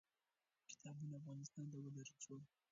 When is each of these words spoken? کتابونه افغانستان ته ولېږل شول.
کتابونه 0.69 1.13
افغانستان 1.19 1.65
ته 1.71 1.77
ولېږل 1.79 2.19
شول. 2.25 2.41